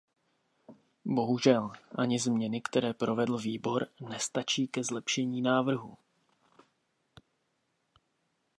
Bohužel 1.05 1.71
ani 1.97 2.19
změny, 2.19 2.61
které 2.61 2.93
provedl 2.93 3.37
výbor, 3.37 3.87
nestačí 4.09 4.67
ke 4.67 4.83
zlepšení 4.83 5.41
návrhu. 5.41 5.97